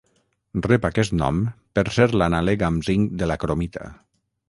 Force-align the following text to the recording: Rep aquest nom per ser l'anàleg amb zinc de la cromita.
Rep 0.65 0.87
aquest 0.89 1.13
nom 1.19 1.43
per 1.79 1.85
ser 1.99 2.09
l'anàleg 2.23 2.67
amb 2.71 2.91
zinc 2.91 3.17
de 3.23 3.33
la 3.33 3.41
cromita. 3.45 3.97